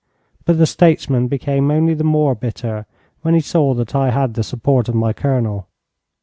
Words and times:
But 0.45 0.57
the 0.57 0.65
statesman 0.65 1.27
became 1.27 1.69
only 1.69 1.93
the 1.93 2.03
more 2.03 2.33
bitter 2.33 2.87
when 3.21 3.35
he 3.35 3.39
saw 3.39 3.75
that 3.75 3.93
I 3.93 4.09
had 4.09 4.33
the 4.33 4.41
support 4.41 4.89
of 4.89 4.95
my 4.95 5.13
Colonel. 5.13 5.67